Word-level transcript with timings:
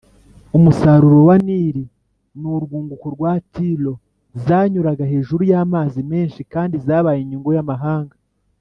umusaruro 0.57 1.19
wa 1.29 1.35
Nili 1.45 1.83
n 2.39 2.41
urwunguko 2.55 3.05
rwa 3.15 3.33
Tiro 3.53 3.93
zanyuraga 4.45 5.03
hejuru 5.11 5.41
y 5.51 5.55
amazi 5.63 5.99
menshi 6.11 6.41
kandi 6.53 6.75
zabaye 6.85 7.19
inyungu 7.21 7.51
y 7.57 7.61
amahanga 7.65 8.15